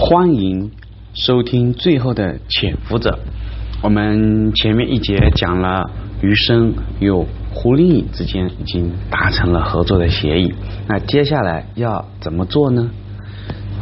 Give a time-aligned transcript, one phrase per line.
[0.00, 0.70] 欢迎
[1.12, 3.18] 收听最后的潜伏者。
[3.82, 5.90] 我们前面一节讲了
[6.22, 10.54] 余生有胡林颖之间已经达成了合作的协议，
[10.86, 12.88] 那接下来要怎么做呢？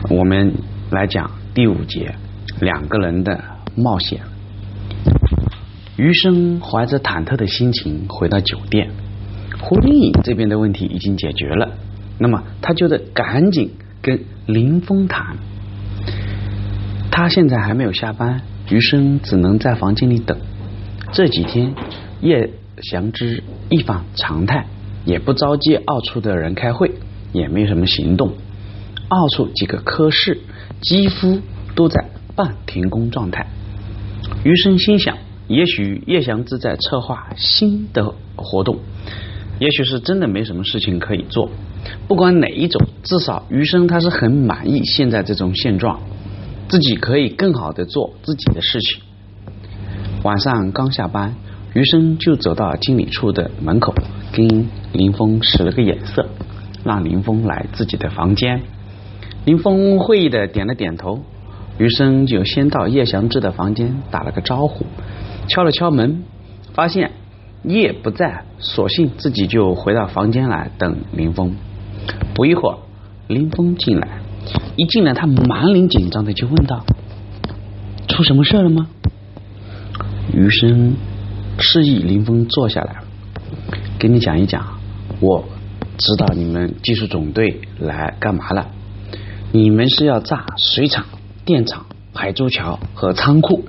[0.08, 0.54] 我们
[0.90, 2.15] 来讲第五节
[2.60, 3.38] 两个人的
[3.76, 4.22] 冒险。
[5.98, 8.88] 余生怀着忐忑的心情回到酒店，
[9.60, 11.74] 胡林颖这边的问题已经解决了，
[12.19, 13.71] 那么他就得赶紧
[14.01, 15.37] 跟林峰谈。
[17.16, 20.36] 他现在还没有下班，余生只能在房间里等。
[21.12, 21.74] 这几天
[22.20, 22.50] 叶
[22.82, 24.66] 祥之一反常态，
[25.06, 26.92] 也不召集奥处的人开会，
[27.32, 28.34] 也没什么行动。
[29.08, 30.42] 奥处几个科室
[30.82, 31.41] 几乎
[31.74, 33.46] 都在半停工状态。
[34.44, 35.16] 余生心想，
[35.48, 38.80] 也许叶祥之在策划新的活动，
[39.58, 41.48] 也许是真的没什么事情可以做。
[42.06, 45.98] 不管哪一种，至少余生他是很满意现在这种现状。
[46.69, 49.02] 自己可以更好的做自己的事情。
[50.22, 51.34] 晚上刚下班，
[51.75, 53.95] 余生就走到经理处的门口，
[54.33, 56.27] 跟林峰使了个眼色，
[56.84, 58.62] 让林峰来自己的房间。
[59.45, 61.20] 林峰会意的点了点头，
[61.78, 64.86] 余生就先到叶祥志的房间打了个招呼，
[65.48, 66.25] 敲了敲门，
[66.75, 67.12] 发现
[67.62, 71.55] 叶不在，索性自己就回到房间来等林峰。
[72.34, 72.78] 不一会儿，
[73.28, 74.08] 林峰进来。
[74.77, 76.84] 一进来，他满脸紧张的就问道
[78.08, 78.89] ：“出什么事了吗？”
[80.34, 80.94] 余生
[81.58, 82.97] 示意林峰坐下来，
[83.98, 84.78] 给你讲一讲。
[85.20, 85.44] 我
[85.97, 88.67] 知道你们技术总队来干嘛了？
[89.52, 91.06] 你们是要炸水厂、
[91.44, 93.64] 电厂、海珠桥和仓库。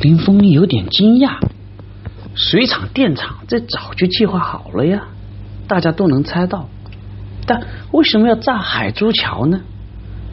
[0.00, 1.38] 林峰有点惊讶：
[2.34, 5.04] 水厂、电厂这早就计划好了呀，
[5.68, 6.68] 大家都能猜到。
[7.46, 9.60] 但为什么要炸海珠桥呢？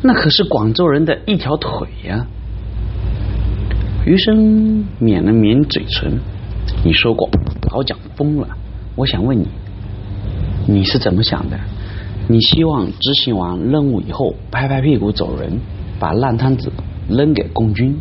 [0.02, 2.26] 那可是广州人的一条腿呀！
[4.06, 6.20] 余生抿了抿嘴唇，
[6.84, 7.30] 你说过
[7.72, 8.48] 老蒋疯了，
[8.96, 9.48] 我想问你，
[10.68, 11.58] 你是怎么想的？
[12.28, 15.60] 你希望执行完任务以后拍拍屁股走人，
[16.00, 16.72] 把烂摊子
[17.10, 17.98] 扔给共军，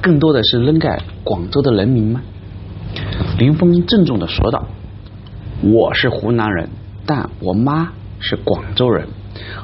[0.00, 0.88] 更多的是扔给
[1.24, 2.20] 广州的人民吗？
[3.38, 4.66] 林峰郑重的说道
[5.62, 6.68] ：“我是湖南人，
[7.06, 9.08] 但我妈。”是广州人，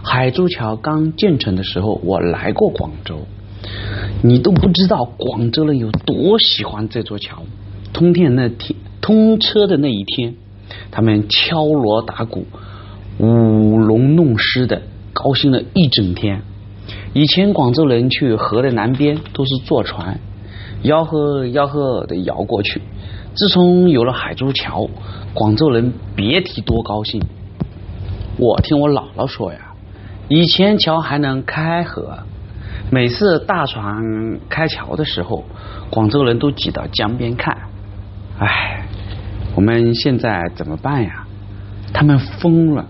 [0.02, 3.20] 海珠桥刚建成的时候，我来过广州。
[4.22, 7.44] 你都不知道广州人有多喜欢这座桥。
[7.92, 10.34] 通天那天，通车的那一天，
[10.91, 12.47] 他们敲锣打鼓、
[13.18, 14.82] 舞龙弄狮的，
[15.12, 16.42] 高兴了一整天。
[17.14, 20.18] 以前广州人去河的南边都是坐船，
[20.82, 22.82] 吆喝吆喝的摇过去。
[23.34, 24.88] 自从有了海珠桥，
[25.32, 27.22] 广州人别提多高兴。
[28.38, 29.59] 我听我姥姥说呀，
[30.28, 32.21] 以前桥还能开河，
[32.88, 35.44] 每次大船开桥的时候，
[35.91, 37.59] 广州人都挤到江边看。
[38.38, 38.87] 唉，
[39.56, 41.27] 我们现在怎么办呀？
[41.93, 42.87] 他们疯了，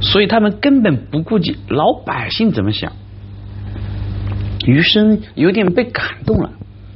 [0.00, 2.92] 所以他们根本不顾及老百姓怎么想。
[4.64, 6.50] 余生有点被感动了，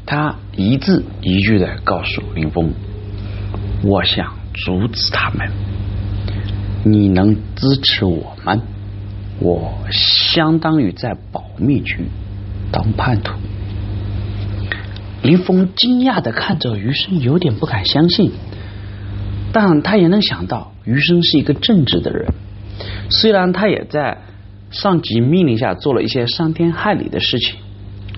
[0.06, 2.72] 他一字一句的告诉林峰
[3.82, 5.50] ：“我想阻止他们。”
[6.88, 8.60] 你能支持我们？
[9.41, 12.04] 我相当于在保密局
[12.70, 13.32] 当叛徒。
[15.20, 18.30] 林峰惊讶的看着余生，有点不敢相信，
[19.52, 22.32] 但他也能想到余生是一个正直的人。
[23.10, 24.19] 虽然他也在
[24.70, 27.56] 上级命令下做了一些伤天害理的事情，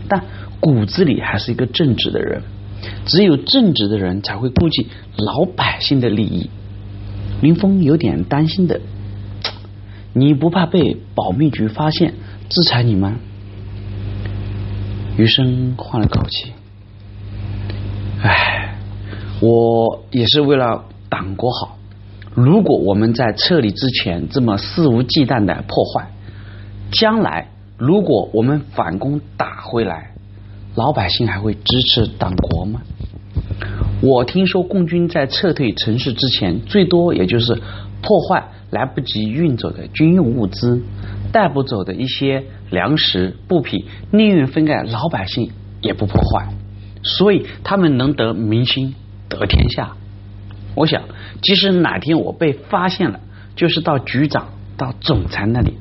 [0.08, 0.24] 但
[0.60, 2.42] 骨子里还是一个正直的人。
[3.06, 6.50] 只有正直的人才会顾及老百姓的利益。
[7.40, 8.80] 林峰有点担心的，
[10.12, 12.14] 你不怕被保密局发现
[12.48, 13.16] 制裁你吗？
[15.16, 16.52] 余生换了口气，
[18.22, 18.76] 唉，
[19.40, 21.76] 我也是为了党国好。
[22.34, 26.10] 如果我们在撤离之前这么肆无忌惮的破坏，
[26.92, 30.12] 将来如果我们反攻打回来，
[30.76, 32.82] 老百姓还会支持党国吗？
[34.00, 37.60] 我听说共军在撤退城市之前，最多也就是
[38.00, 40.80] 破坏来不及运走的军用物资，
[41.32, 45.50] 带不走的一些粮食布匹，宁愿分给老百姓
[45.80, 46.48] 也不破坏，
[47.02, 48.94] 所以他们能得民心，
[49.28, 49.96] 得天下。
[50.76, 51.02] 我想，
[51.42, 53.18] 即使哪天我被发现了，
[53.56, 55.74] 就是到局长、到总裁那里，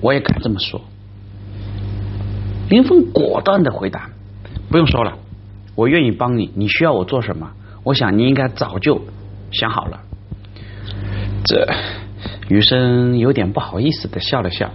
[0.00, 0.80] 我也敢这么说。
[2.68, 4.10] 林峰果断的回答
[4.68, 5.18] ：“不用说了。”
[5.74, 7.50] 我愿意帮你，你需要我做什么？
[7.82, 9.02] 我想你应该早就
[9.50, 10.00] 想好了。
[11.44, 11.68] 这
[12.48, 14.70] 余生有点不好意思的笑了笑。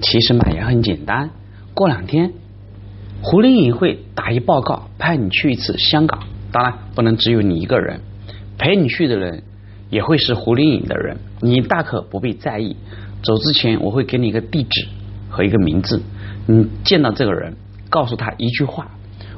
[0.00, 1.30] 其实嘛也很简单，
[1.74, 2.32] 过两天，
[3.22, 6.24] 胡林颖会打一报告，派你去一次香港。
[6.50, 8.00] 当然，不能只有你一个人，
[8.58, 9.44] 陪你去的人
[9.90, 12.76] 也会是胡林颖的人，你大可不必在意。
[13.22, 14.88] 走之前，我会给你一个地址
[15.30, 16.02] 和一个名字，
[16.46, 17.54] 你见到这个人，
[17.88, 18.90] 告诉他一句话：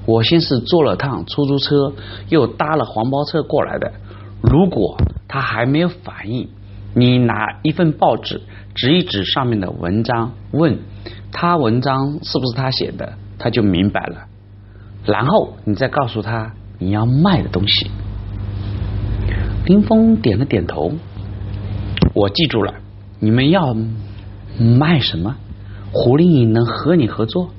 [0.06, 1.92] 我先是坐了趟出租车，
[2.28, 3.92] 又搭了黄包车过来的。
[4.42, 4.96] 如果
[5.26, 6.48] 他还没有反应，
[6.94, 8.42] 你拿一份报纸
[8.74, 10.78] 指一指上面的文章，问。
[11.32, 14.26] 他文章是不是他写的，他就明白了。
[15.04, 17.90] 然后你再告诉他你要卖的东西。
[19.66, 20.92] 林峰点了点头，
[22.14, 22.74] 我记住了。
[23.18, 23.74] 你们要
[24.58, 25.36] 卖什么？
[25.90, 27.50] 胡林颖能和你合作？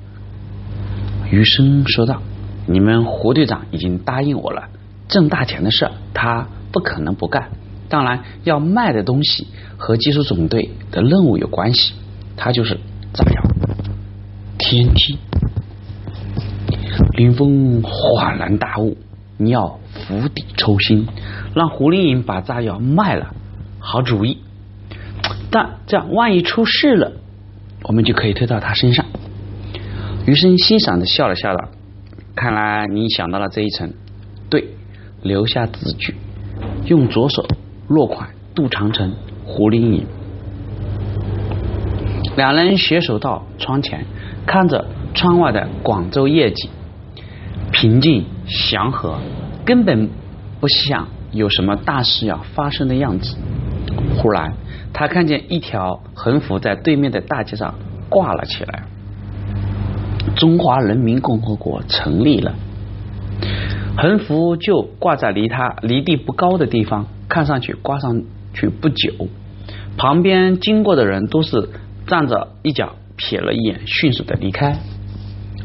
[1.30, 2.22] 余生说道
[2.66, 4.68] ：“你们胡队长已经答应我了，
[5.08, 7.48] 挣大钱的事他不可能不干。
[7.88, 9.46] 当然，要卖的东西
[9.76, 11.94] 和技术总队的任务有关系，
[12.36, 12.78] 他就是
[13.12, 13.42] 炸药。”
[14.58, 15.18] 天梯，
[17.16, 18.96] 林峰恍然大悟，
[19.36, 21.06] 你要釜底抽薪，
[21.54, 23.34] 让胡林颖把炸药卖了，
[23.78, 24.38] 好主意。
[25.50, 27.12] 但这样万一出事了，
[27.84, 29.06] 我们就可以推到他身上。
[30.26, 31.68] 余生欣赏的笑了笑了，
[32.36, 33.92] 看来你想到了这一层。
[34.48, 34.68] 对，
[35.22, 36.14] 留下字据，
[36.84, 37.44] 用左手
[37.88, 39.12] 落款杜长城、
[39.44, 40.06] 胡林颖。
[42.36, 44.04] 两人携手到窗前。
[44.46, 46.70] 看着窗外的广州夜景，
[47.72, 49.18] 平静祥和，
[49.64, 50.08] 根本
[50.60, 53.36] 不像有什么大事要发生的样子。
[54.16, 54.52] 忽然，
[54.92, 57.74] 他看见一条横幅在对面的大街上
[58.08, 58.84] 挂了起来
[60.36, 62.54] ：“中华人民共和国成立了。”
[63.98, 68.22] 横幅就挂在离他离地不高的地方，看上去挂上
[68.52, 69.28] 去不久，
[69.96, 71.70] 旁边经过的人都是
[72.06, 72.94] 站着一脚。
[73.18, 74.78] 瞥了一眼，迅速的离开。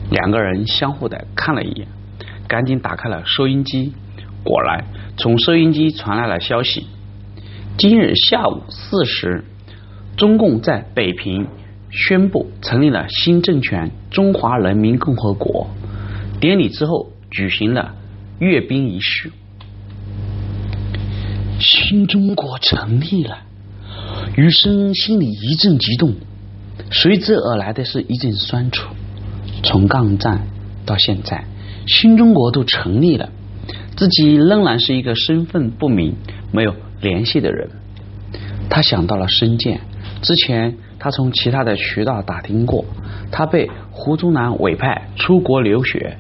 [0.09, 1.85] 两个人相互的看了一眼，
[2.47, 3.91] 赶紧打开了收音机。
[4.45, 4.85] 果然，
[5.17, 6.87] 从收音机传来了消息：
[7.77, 9.43] 今日下午四时，
[10.15, 11.45] 中共在北平
[11.91, 15.69] 宣布成立了新政权——中华人民共和国。
[16.39, 17.93] 典礼之后举行了
[18.39, 19.31] 阅兵仪式。
[21.59, 23.39] 新中国成立了，
[24.35, 26.15] 余生心里一阵激动。
[26.89, 28.93] 随之而来的是一阵酸楚。
[29.63, 30.47] 从抗战
[30.85, 31.45] 到现在，
[31.85, 33.29] 新中国都成立了，
[33.95, 36.15] 自己仍然是一个身份不明、
[36.51, 37.69] 没有联系的人。
[38.69, 39.81] 他想到了申建，
[40.23, 42.85] 之前他从其他的渠道打听过，
[43.31, 46.15] 他被胡宗南委派出国留学，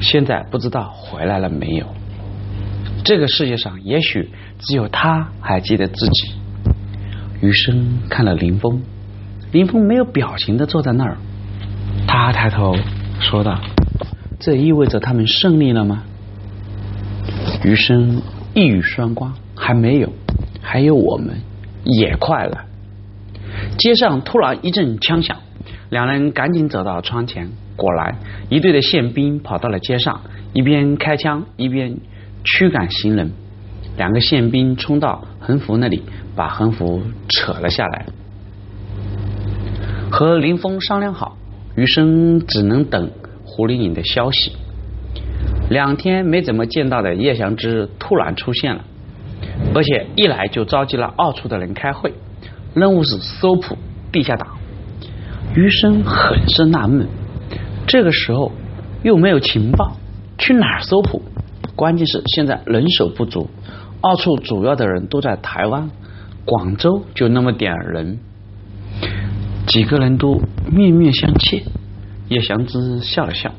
[0.00, 1.84] 现在不知道回来了没有。
[3.04, 4.30] 这个世界上，也许
[4.60, 6.34] 只有他还记得自己。
[7.40, 8.80] 余生看了林峰。
[9.50, 11.16] 林峰没有表情的坐在那儿，
[12.06, 12.76] 他抬头
[13.18, 13.60] 说道
[14.38, 16.04] ：“这意味着他们胜利了吗？”
[17.64, 18.22] 余生
[18.54, 20.12] 一语双关：“还没有，
[20.62, 21.40] 还有我们
[21.82, 22.58] 也快了。”
[23.78, 25.36] 街上突然一阵枪响，
[25.90, 28.16] 两人赶紧走到窗前，果然
[28.48, 30.20] 一队的宪兵跑到了街上，
[30.52, 31.96] 一边开枪一边
[32.44, 33.32] 驱赶行人。
[33.96, 36.02] 两个宪兵冲到横幅那里，
[36.34, 38.06] 把横幅扯了下来。
[40.10, 41.36] 和林峰商量好，
[41.76, 43.10] 余生只能等
[43.44, 44.52] 胡林颖的消息。
[45.70, 48.84] 两天没怎么见到的叶祥之突然出现了，
[49.74, 52.12] 而且一来就召集了二处的人开会，
[52.76, 53.78] 任务是搜捕
[54.12, 54.58] 地下党。
[55.54, 57.08] 余生很是纳闷，
[57.86, 58.52] 这个时候
[59.02, 59.96] 又没有情报，
[60.36, 61.22] 去哪儿搜捕？
[61.74, 63.48] 关键是现在人手不足，
[64.02, 65.90] 二处主要的人都在台湾，
[66.44, 68.18] 广州就那么点人。
[69.66, 71.62] 几个人都面面相觑，
[72.28, 73.54] 叶祥之笑了笑，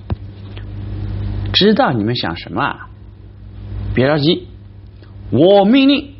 [1.53, 2.89] 知道你们想什么啊？
[3.95, 4.47] 别着急，
[5.31, 6.13] 我命令。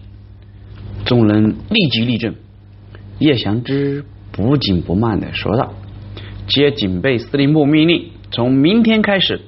[1.05, 2.33] 众人立即立正。
[3.19, 5.73] 叶祥之不紧不慢的说道
[6.47, 9.41] ：“接警备司令部命令，从明天开始，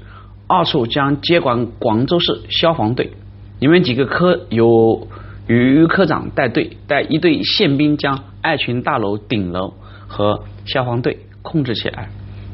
[0.48, 3.12] 二处将接管广州市消防队。
[3.60, 5.08] 你们几个科有
[5.48, 9.74] 于科长带队，带一队宪兵将爱群大楼顶楼。”
[10.12, 12.10] 和消防队控制起来，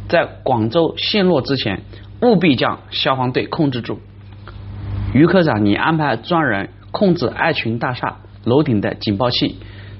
[0.09, 1.83] 在广州陷落之前，
[2.21, 4.01] 务必将消防队控制住。
[5.13, 9.55] 于科长，你安排专人控制爱群大厦楼顶的警报器，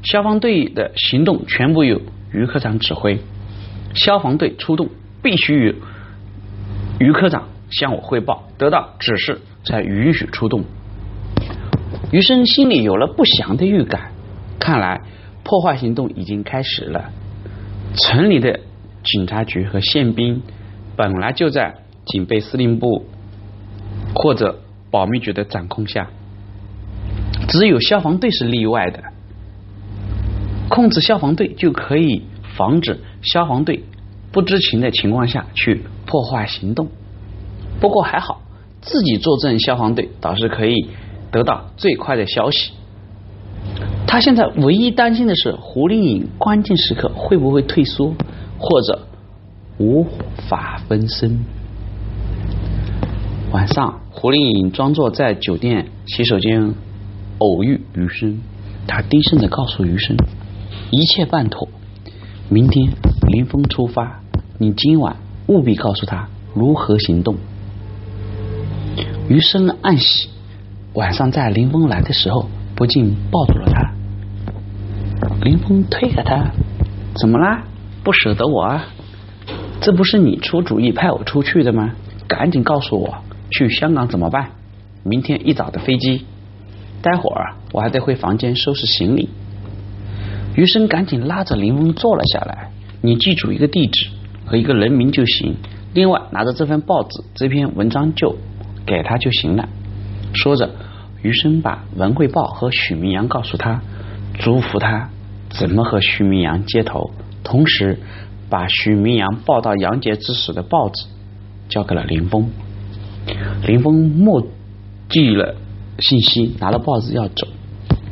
[0.06, 3.20] 消防队的行动全部由于科长指挥。
[3.96, 4.90] 消防队出动
[5.24, 5.76] 必须与
[7.00, 10.64] 于科长向我汇报，得到指示才允许出动。
[12.12, 14.12] 余生心里有了不祥的预感，
[14.60, 15.02] 看来
[15.44, 17.12] 破坏行动已经开始了。
[17.96, 18.60] 城里的
[19.04, 20.42] 警察局和宪兵
[20.96, 21.74] 本来就在
[22.06, 23.08] 警备司令部
[24.14, 24.60] 或者
[24.92, 26.10] 保密局的掌控下，
[27.48, 29.02] 只有消防队是例外的。
[30.70, 32.24] 控制消防队就可以
[32.56, 33.84] 防止消防队
[34.32, 36.88] 不知情的情况下去破坏行动。
[37.80, 38.42] 不过还好，
[38.82, 40.88] 自己坐镇消防队倒是可以
[41.32, 42.72] 得到最快的消息。
[44.08, 48.14] 他现在唯一担心的是胡林颖关键时刻会不会退缩，
[48.58, 49.08] 或者
[49.78, 50.06] 无
[50.48, 51.40] 法分身。
[53.52, 56.74] 晚上，胡林颖装作在酒店洗手间
[57.40, 58.40] 偶遇余生，
[58.88, 60.16] 他低声的告诉余生，
[60.92, 61.68] 一切办妥，
[62.50, 62.92] 明天
[63.28, 64.22] 林峰出发，
[64.58, 65.18] 你今晚
[65.48, 67.36] 务必告诉他如何行动。
[69.28, 70.30] 余生暗喜，
[70.94, 73.92] 晚上在林峰来的时候，不禁抱住了他。
[75.42, 76.52] 林峰推开他，
[77.16, 77.64] 怎么啦？
[78.04, 78.86] 不舍得我啊？
[79.82, 81.92] 这不是你出主意派我出去的吗？
[82.28, 83.16] 赶紧告诉我，
[83.52, 84.52] 去香港怎么办？
[85.04, 86.26] 明天一早的飞机。
[87.02, 89.30] 待会儿我还得回房间收拾行李。
[90.56, 92.72] 余生赶紧拉着林峰坐了下来。
[93.02, 94.08] 你记住一个地址
[94.46, 95.56] 和一个人名就行。
[95.94, 98.36] 另外拿着这份报纸，这篇文章就
[98.86, 99.68] 给他就行了。
[100.34, 100.70] 说着，
[101.22, 103.82] 余生把《文汇报》和许明阳告诉他，
[104.40, 105.10] 嘱咐他。
[105.50, 107.12] 怎么和许明阳接头？
[107.44, 108.00] 同时
[108.50, 111.06] 把许明阳报到杨杰之死的报纸
[111.70, 112.50] 交给了林峰。
[113.66, 114.46] 林峰默
[115.08, 115.56] 记了
[116.00, 117.48] 信息，拿了报纸要走。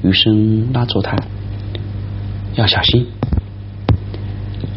[0.04, 1.18] 余生拉住他，
[2.56, 3.08] 要小心。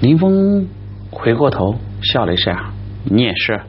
[0.00, 0.66] 林峰
[1.10, 2.72] 回过头笑了一下
[3.04, 3.60] ：“你也是。”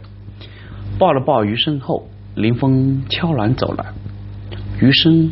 [1.00, 3.94] 抱了抱余生后，林峰悄然走了。
[4.80, 5.32] 余生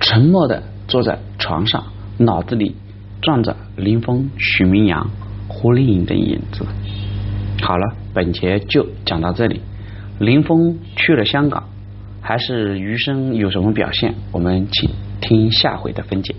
[0.00, 1.84] 沉默的坐在床上，
[2.18, 2.76] 脑子里。
[3.22, 5.08] 撞着林峰、许明阳、
[5.48, 6.66] 胡丽颖的影子。
[7.62, 9.62] 好了，本节就讲到这里。
[10.18, 11.64] 林峰去了香港，
[12.20, 14.14] 还是余生有什么表现？
[14.30, 14.90] 我们请
[15.22, 16.34] 听下回的分解。